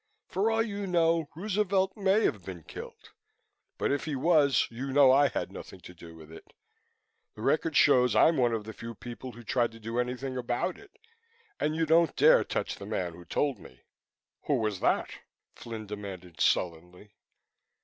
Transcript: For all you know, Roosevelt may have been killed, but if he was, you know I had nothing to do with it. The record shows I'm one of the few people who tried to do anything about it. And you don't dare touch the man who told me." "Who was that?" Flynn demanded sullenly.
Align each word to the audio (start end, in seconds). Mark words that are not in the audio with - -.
For 0.25 0.49
all 0.49 0.63
you 0.63 0.87
know, 0.87 1.29
Roosevelt 1.35 1.95
may 1.95 2.23
have 2.23 2.43
been 2.43 2.63
killed, 2.63 3.11
but 3.77 3.91
if 3.91 4.05
he 4.05 4.15
was, 4.15 4.67
you 4.71 4.91
know 4.91 5.11
I 5.11 5.27
had 5.27 5.51
nothing 5.51 5.79
to 5.81 5.93
do 5.93 6.15
with 6.15 6.31
it. 6.31 6.53
The 7.35 7.43
record 7.43 7.77
shows 7.77 8.15
I'm 8.15 8.35
one 8.37 8.51
of 8.51 8.63
the 8.63 8.73
few 8.73 8.95
people 8.95 9.33
who 9.33 9.43
tried 9.43 9.71
to 9.73 9.79
do 9.79 9.99
anything 9.99 10.37
about 10.37 10.79
it. 10.79 10.97
And 11.59 11.75
you 11.75 11.85
don't 11.85 12.15
dare 12.15 12.43
touch 12.43 12.77
the 12.77 12.87
man 12.87 13.13
who 13.13 13.25
told 13.25 13.59
me." 13.59 13.81
"Who 14.47 14.55
was 14.55 14.79
that?" 14.79 15.11
Flynn 15.53 15.85
demanded 15.85 16.41
sullenly. 16.41 17.13